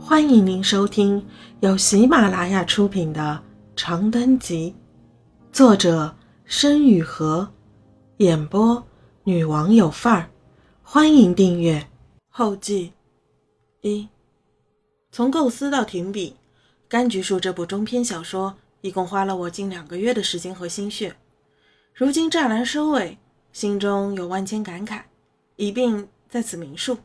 [0.00, 1.26] 欢迎您收听
[1.60, 3.42] 由喜马拉雅出品的
[3.80, 4.74] 《长灯集》，
[5.54, 7.46] 作者申雨禾，
[8.18, 8.82] 演播
[9.24, 10.30] 女王有范儿。
[10.82, 11.86] 欢迎订阅
[12.28, 12.92] 后记
[13.82, 14.08] 一。
[15.10, 16.36] 从构思到停笔，
[16.92, 21.16] 《柑橘树》这部中篇小说一共花了我近两个月的时间和心血。
[21.92, 23.18] 如今乍然收尾，
[23.52, 25.02] 心中有万千感慨，
[25.56, 26.98] 一并在此明述。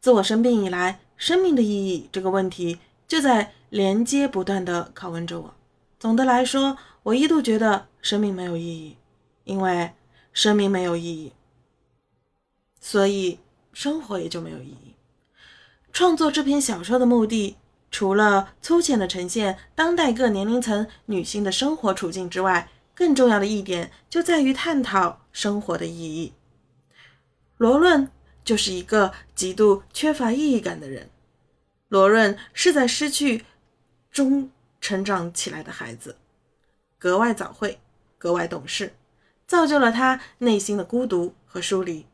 [0.00, 5.54] 自我生病以来，生命的意义这个问题就在连接不断的拷问着我。
[5.98, 8.96] 总的来说，我一度觉得生命没有意义，
[9.44, 9.92] 因为
[10.32, 11.32] 生命没有意义，
[12.80, 13.38] 所以
[13.72, 14.94] 生活也就没有意义。
[15.92, 17.56] 创作这篇小说的目的，
[17.90, 26.32] 除了粗浅的呈现当代各年龄层女性的生活处境之外，更重要的一点就在于探讨生活的意义。
[27.56, 28.10] 罗论。
[28.44, 31.10] 就是一个极度缺乏意义感的人。
[31.88, 33.44] 罗润是在失去
[34.10, 36.16] 中成长起来的孩子，
[36.98, 37.80] 格外早慧，
[38.18, 38.94] 格外懂事，
[39.46, 42.06] 造就了他内心的孤独和疏离。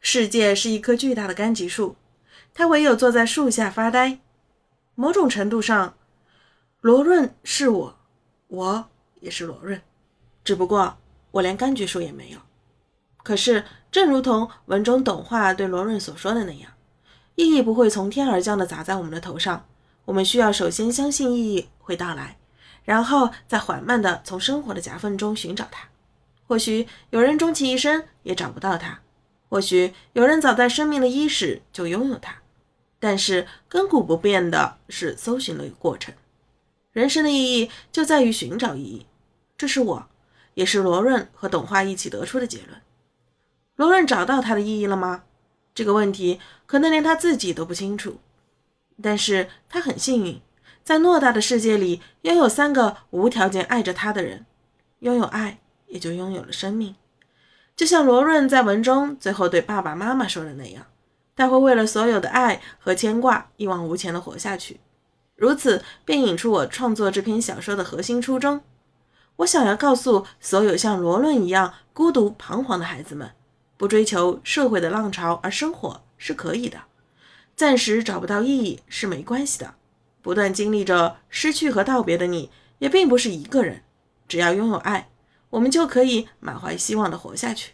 [0.00, 1.96] 世界是一棵巨大的柑橘树，
[2.54, 4.20] 他唯有坐在树下发呆。
[4.94, 5.96] 某种程度上，
[6.80, 7.98] 罗润是我，
[8.48, 8.88] 我
[9.20, 9.80] 也是罗润，
[10.42, 10.98] 只不过
[11.30, 12.38] 我连柑橘树也没有。
[13.22, 16.72] 可是，正如同文中董话对罗润所说的那样，
[17.34, 19.66] 意义不会从天而降的砸在我们的头上。
[20.06, 22.38] 我们需要首先相信意义会到来，
[22.84, 25.88] 然后再缓慢地从生活的夹缝中寻找它。
[26.46, 29.00] 或许有人终其一生也找不到它，
[29.50, 32.36] 或许有人早在生命的伊始就拥有它。
[32.98, 36.14] 但是亘古不变的是搜寻的过程。
[36.92, 39.06] 人生的意义就在于寻找意义，
[39.58, 40.08] 这是我，
[40.54, 42.80] 也是罗润和董话一起得出的结论。
[43.78, 45.22] 罗润找到它的意义了吗？
[45.72, 48.18] 这个问题可能连他自己都不清楚。
[49.00, 50.42] 但是他很幸运，
[50.82, 54.44] 在偌大的世界里拥有三个无条件爱着他的人。
[54.98, 56.96] 拥有爱，也就拥有了生命。
[57.76, 60.86] 就像罗润在文中最后对爸爸妈妈说的那样，
[61.36, 64.80] 他会为了所有的爱和牵挂一往无前地活下去。
[65.36, 68.60] 如此便引出我创作这篇小说的核心初衷。
[69.36, 73.30] 我想要告诉所有像罗润一样孤独彷徨的孩子们。
[73.78, 76.82] 不追求社会的浪潮而生活是可以的，
[77.56, 79.76] 暂时找不到意义是没关系的。
[80.20, 82.50] 不断经历着失去和道别的你，
[82.80, 83.82] 也并不是一个人。
[84.26, 85.08] 只要拥有爱，
[85.50, 87.72] 我们就可以满怀希望地活下去。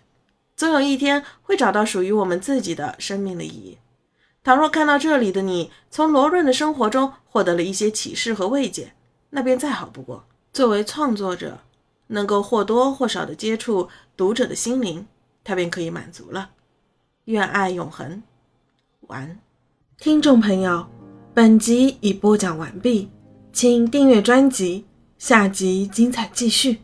[0.54, 3.78] 总有一天会找到属于我们自己的生命的意义。
[4.44, 8.93] 倘若看到这里的你从罗润的生活中获得了一些启示和慰藉，
[9.31, 10.26] 那便再好不过。
[10.53, 11.60] 作为创作者，
[12.09, 15.06] 能够或多或少地接触读者的心灵。
[15.44, 16.50] 他便可以满足了。
[17.27, 18.22] 愿爱永恒。
[19.03, 19.38] 完。
[19.99, 20.87] 听众朋友，
[21.32, 23.09] 本集已播讲完毕，
[23.53, 24.84] 请订阅专辑，
[25.19, 26.81] 下集精彩继续。